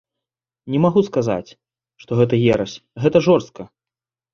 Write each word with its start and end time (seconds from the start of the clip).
Не 0.75 0.79
магу 0.85 1.03
сказаць, 1.11 1.55
што 2.03 2.11
гэта 2.23 2.43
ерась, 2.53 2.75
гэта 3.05 3.17
жорстка. 3.31 3.73